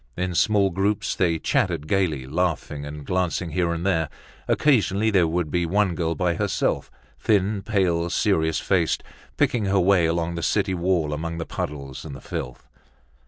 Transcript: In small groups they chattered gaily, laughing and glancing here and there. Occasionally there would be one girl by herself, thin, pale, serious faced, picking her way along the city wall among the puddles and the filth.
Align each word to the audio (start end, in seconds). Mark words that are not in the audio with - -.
In 0.17 0.33
small 0.33 0.71
groups 0.71 1.13
they 1.13 1.37
chattered 1.37 1.87
gaily, 1.87 2.25
laughing 2.25 2.87
and 2.87 3.05
glancing 3.05 3.51
here 3.51 3.71
and 3.71 3.85
there. 3.85 4.09
Occasionally 4.47 5.11
there 5.11 5.27
would 5.27 5.51
be 5.51 5.63
one 5.67 5.93
girl 5.93 6.15
by 6.15 6.33
herself, 6.33 6.89
thin, 7.19 7.61
pale, 7.61 8.09
serious 8.09 8.59
faced, 8.59 9.03
picking 9.37 9.65
her 9.65 9.79
way 9.79 10.07
along 10.07 10.33
the 10.33 10.41
city 10.41 10.73
wall 10.73 11.13
among 11.13 11.37
the 11.37 11.45
puddles 11.45 12.03
and 12.03 12.15
the 12.15 12.19
filth. 12.19 12.67